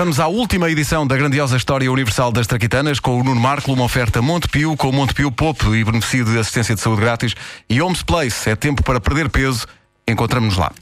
[0.00, 3.84] Vamos à última edição da grandiosa História Universal das Traquitanas com o Nuno Marco, uma
[3.84, 7.34] oferta Montepio com Montepio Pop e beneficio de assistência de saúde grátis
[7.68, 8.48] e Homes Place.
[8.48, 9.66] É tempo para perder peso.
[10.08, 10.72] Encontramos-nos lá.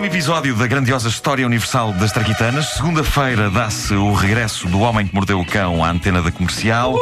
[0.00, 2.68] Último episódio da grandiosa História Universal das Traquitanas.
[2.68, 6.96] Segunda-feira dá-se o regresso do Homem que Mordeu o Cão à antena da comercial.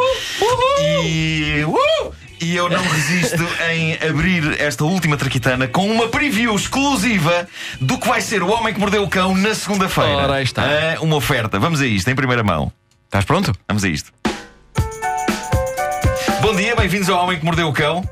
[0.83, 1.65] E.
[1.65, 2.13] Uh!
[2.41, 7.47] E eu não resisto em abrir esta última traquitana com uma preview exclusiva
[7.81, 10.17] do que vai ser o Homem que Mordeu o Cão na segunda-feira.
[10.17, 10.65] Ora, aí está.
[10.65, 11.57] Ah, uma oferta.
[11.61, 12.73] Vamos a isto, em primeira mão.
[13.05, 13.53] Estás pronto?
[13.69, 14.13] Vamos a isto.
[16.41, 18.03] Bom dia, bem-vindos ao Homem que Mordeu o Cão.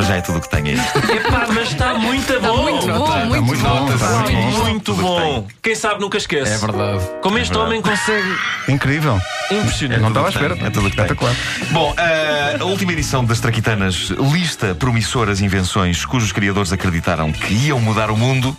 [0.00, 1.16] Para já é tudo o que tenho aí.
[1.16, 2.62] Epá, mas está muito bom.
[2.62, 3.92] muito bom, Está muito muito bom.
[3.94, 4.64] está muito bom.
[4.70, 5.48] Muito bom.
[5.62, 6.54] Quem sabe nunca esquece.
[6.54, 7.04] É verdade.
[7.20, 7.66] Como este verdade.
[7.66, 8.34] homem consegue.
[8.68, 9.20] Incrível.
[9.50, 10.00] Impressionante.
[10.00, 10.54] Não estava à espera.
[10.58, 11.04] é tudo o que tem.
[11.04, 11.34] Espetacular.
[11.70, 17.78] Bom, eh, a última edição das Traquitanas lista promissoras invenções cujos criadores acreditaram que iam
[17.78, 18.56] mudar o mundo.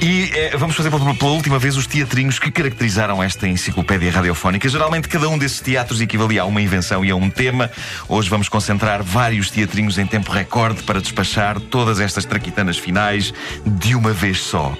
[0.00, 4.68] E eh, vamos fazer pela, pela última vez os teatrinhos que caracterizaram esta enciclopédia radiofónica.
[4.68, 7.70] Geralmente, cada um desses teatros equivalia a uma invenção e a um tema.
[8.08, 13.32] Hoje vamos concentrar vários teatrinhos em tempo recorde para despachar todas estas traquitanas finais
[13.64, 14.76] de uma vez só.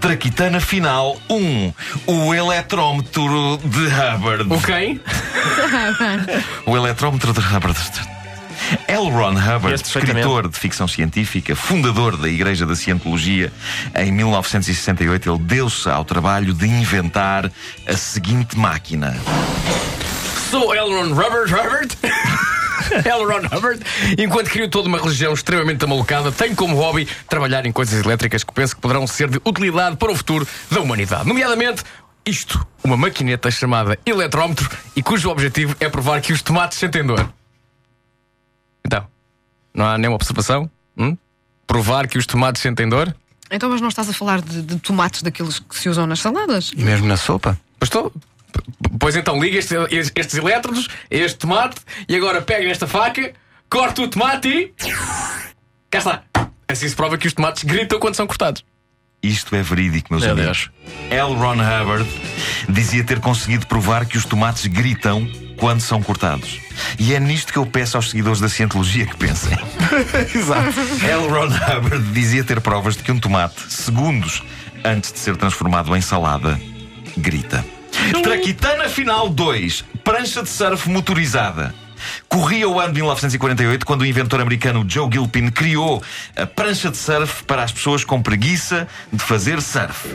[0.00, 1.72] Traquitana final 1.
[2.06, 4.52] O eletrómetro de Hubbard.
[4.52, 5.00] O quem?
[6.66, 7.78] O eletrómetro de Hubbard.
[8.92, 9.10] L.
[9.10, 13.50] Ron Hubbard, escritor de ficção científica, fundador da Igreja da Cientologia,
[13.96, 17.50] em 1968 ele deu-se ao trabalho de inventar
[17.88, 19.16] a seguinte máquina.
[20.50, 21.88] Sou Elron Robert Robert.
[23.06, 23.80] Elron Hubbard,
[24.18, 28.52] enquanto crio toda uma religião extremamente amalucada, tenho como hobby trabalhar em coisas elétricas que
[28.52, 31.26] penso que poderão ser de utilidade para o futuro da humanidade.
[31.26, 31.82] Nomeadamente,
[32.26, 37.26] isto, uma maquineta chamada eletrómetro e cujo objetivo é provar que os tomates sentem dor.
[39.74, 40.70] Não há nenhuma observação?
[40.96, 41.16] Hum?
[41.66, 43.14] Provar que os tomates sentem dor?
[43.50, 46.72] Então, mas não estás a falar de, de tomates daqueles que se usam nas saladas?
[46.76, 47.58] E mesmo na sopa?
[47.78, 48.12] Pois estou.
[48.98, 51.76] Pois então, liga este- estes, estes elétrodos, a este tomate,
[52.08, 53.32] e agora pega nesta faca,
[53.70, 54.74] corta o tomate e.
[55.90, 56.22] Cá está.
[56.68, 58.64] Assim se prova que os tomates gritam quando são cortados.
[59.22, 60.70] Isto é verídico, meus Meu amigos.
[61.10, 61.34] L.
[61.34, 62.08] Ron Hubbard
[62.68, 65.28] dizia ter conseguido provar que os tomates gritam
[65.62, 66.58] quando são cortados.
[66.98, 69.56] E é nisto que eu peço aos seguidores da Cientologia que pensem.
[70.34, 70.80] Exato.
[71.04, 71.28] L.
[71.28, 74.42] Ron Hubbard dizia ter provas de que um tomate, segundos
[74.84, 76.60] antes de ser transformado em salada,
[77.16, 77.64] grita.
[78.24, 81.72] Traquitana Final 2, prancha de surf motorizada.
[82.28, 86.02] Corria o ano de 1948 quando o inventor americano Joe Gilpin criou
[86.34, 90.08] a prancha de surf para as pessoas com preguiça de fazer surf.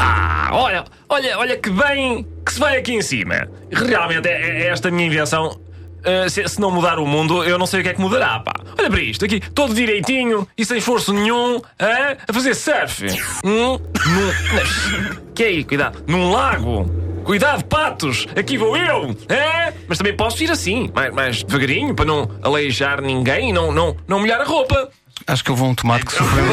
[0.00, 3.48] Ah, olha, olha, olha que bem que se vai aqui em cima.
[3.72, 5.58] Realmente, é, é esta minha invenção.
[6.04, 8.38] ah, se, se não mudar o mundo, eu não sei o que é que mudará,
[8.40, 8.52] pá.
[8.78, 12.16] Olha para isto, aqui, todo direitinho e sem esforço nenhum, hã?
[12.28, 13.06] a fazer surf.
[13.44, 13.76] Hum?
[13.76, 16.86] Num, que aí, cuidado, num lago.
[17.24, 18.26] Cuidado, patos!
[18.34, 19.14] Aqui vou eu!
[19.28, 19.74] É?
[19.86, 23.94] Mas também posso ir assim, mais, mais devagarinho, para não aleijar ninguém e não, não,
[24.06, 24.88] não molhar a roupa.
[25.28, 26.46] Acho que houve um tomate que sofreu.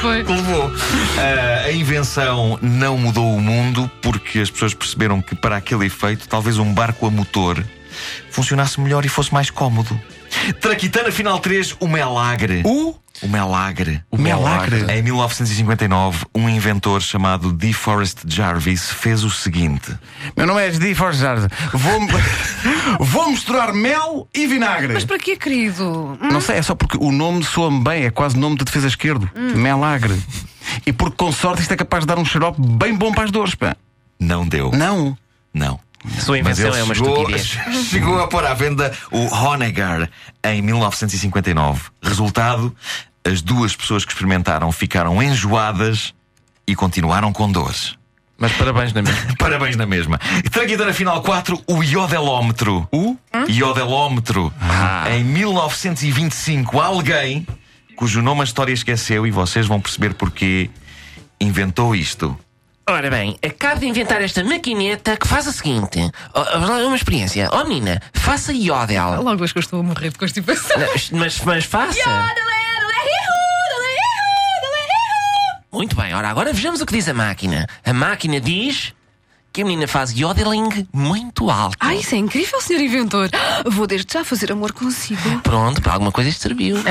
[0.00, 0.24] Foi.
[0.24, 0.72] que levou.
[1.18, 6.28] Ah, a invenção não mudou o mundo porque as pessoas perceberam que para aquele efeito
[6.28, 7.64] talvez um barco a motor
[8.30, 10.00] funcionasse melhor e fosse mais cómodo.
[10.52, 12.62] Traquitana Final 3, o Melagre.
[12.64, 12.94] O?
[13.20, 14.02] O Melagre.
[14.10, 14.84] O Melagre.
[14.92, 19.92] Em 1959, um inventor chamado DeForest Jarvis fez o seguinte.
[20.36, 21.48] Meu nome é Di Forjar.
[21.72, 22.00] Vou,
[23.00, 24.92] vou misturar mel e vinagre.
[24.92, 26.18] Mas para quê, querido?
[26.20, 26.28] Hum?
[26.30, 29.28] Não sei, é só porque o nome soa-me bem, é quase nome de defesa esquerdo.
[29.34, 30.16] Melagre.
[30.86, 33.30] E porque com sorte isto é capaz de dar um xarope bem bom para as
[33.30, 33.76] dores, pá.
[34.20, 34.70] Não deu.
[34.70, 35.16] Não.
[35.52, 35.80] Não.
[36.20, 37.58] Sua invenção é uma chegou, estupidez.
[37.90, 40.08] chegou a pôr à venda o Honegger
[40.44, 41.90] em 1959.
[42.02, 42.74] Resultado:
[43.24, 46.14] as duas pessoas que experimentaram ficaram enjoadas
[46.66, 47.96] e continuaram com dores.
[48.38, 49.34] Mas parabéns na mesma.
[49.36, 50.20] Parabéns na mesma.
[50.52, 52.88] Traquitana Final 4, o iodelómetro.
[52.92, 53.16] O?
[53.48, 54.52] Iodelómetro.
[55.12, 57.44] Em 1925, alguém,
[57.96, 60.70] cujo nome a história esqueceu, e vocês vão perceber porquê,
[61.40, 62.38] inventou isto.
[62.90, 66.00] Ora bem, acabo de inventar esta maquineta que faz o seguinte:
[66.34, 67.50] Oh, oh, uma experiência.
[67.52, 69.22] Oh, menina, faça iodel.
[69.22, 70.78] Logo acho que eu estou a morrer de constipação.
[70.78, 71.98] Mas, mas, mas faça.
[75.70, 77.66] Muito bem, ora, agora vejamos o que diz a máquina.
[77.84, 78.94] A máquina diz
[79.52, 81.76] que a menina faz yodeling muito alto.
[81.80, 83.28] Ai, isso é incrível, senhor inventor.
[83.66, 85.40] Vou desde já fazer amor consigo.
[85.42, 86.78] Pronto, para alguma coisa isto serviu.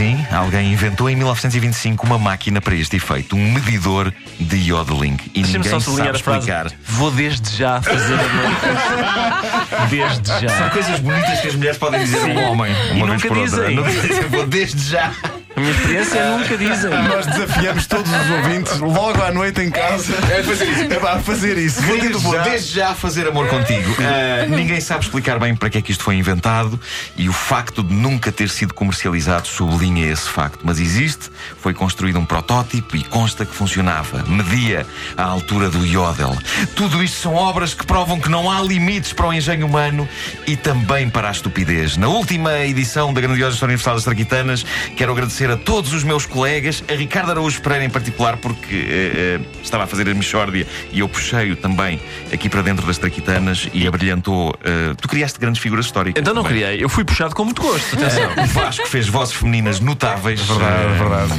[0.00, 4.10] Sim, alguém inventou em 1925 uma máquina para este efeito, um medidor
[4.40, 5.18] de yodeling.
[5.34, 6.72] E Deixa-me ninguém só sabe a explicar.
[6.86, 9.84] Vou desde já fazer amor.
[9.90, 10.70] desde São já.
[10.70, 12.74] coisas bonitas que as mulheres podem dizer a um homem.
[12.92, 13.66] Uma E vez por outra.
[13.68, 13.82] dizem.
[14.00, 15.12] Dizem, Vou desde já.
[15.60, 16.90] A minha experiência nunca dizem.
[17.06, 20.92] Nós desafiamos todos os ouvintes logo à noite em casa É fazer isso.
[20.94, 21.82] é pá, fazer isso.
[21.82, 23.94] Vou Querido, vou desde já fazer amor contigo.
[24.00, 26.80] Ah, ninguém sabe explicar bem para que é que isto foi inventado
[27.14, 30.60] e o facto de nunca ter sido comercializado sublinha esse facto.
[30.64, 31.30] Mas existe,
[31.60, 34.24] foi construído um protótipo e consta que funcionava.
[34.26, 36.38] Media a altura do Yodel.
[36.74, 40.08] Tudo isto são obras que provam que não há limites para o engenho humano
[40.46, 41.98] e também para a estupidez.
[41.98, 44.64] Na última edição da grandiosa História Universal das Traquitanas,
[44.96, 49.38] quero agradecer a todos os meus colegas, a Ricardo Araújo Pereira em particular, porque eh,
[49.40, 52.00] eh, estava a fazer a Michórdia e eu puxei-o também
[52.32, 54.54] aqui para dentro das Traquitanas e abrilhantou.
[54.64, 56.20] eh, tu criaste grandes figuras históricas.
[56.20, 56.58] Então não também.
[56.62, 57.94] criei, eu fui puxado com muito gosto.
[57.96, 58.30] Atenção.
[58.40, 60.40] O Vasco fez vozes femininas notáveis.
[60.40, 61.32] verdade, é verdade.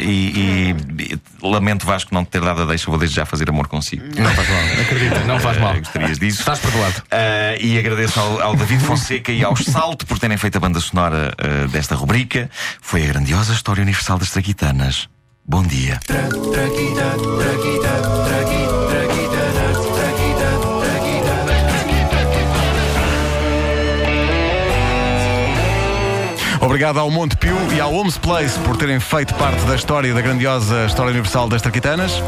[0.00, 2.86] E, e- e lamento, Vasco, não te ter dado a deixa.
[2.90, 4.02] Vou desde já fazer amor consigo.
[4.16, 5.74] Não faz mal, acredita, não faz mal.
[5.78, 6.40] Gostarias disso?
[6.40, 7.02] Estás perdoado.
[7.60, 11.34] E agradeço ao, ao David Fonseca e ao Salto por terem feito a banda sonora
[11.70, 12.50] desta rubrica.
[12.80, 15.08] Foi a grandiosa história universal das Traquitanas.
[15.44, 15.98] Bom dia.
[26.60, 30.20] Obrigado ao Monte Pio e ao Homes Place por terem feito parte da história da
[30.20, 32.22] grandiosa história universal das Traquitanas.